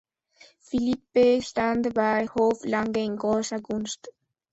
Philippe 0.61 1.41
stand 1.43 1.93
bei 1.93 2.25
Hof 2.25 2.65
lange 2.65 3.05
in 3.05 3.17
großer 3.17 3.61
Gunst. 3.61 4.09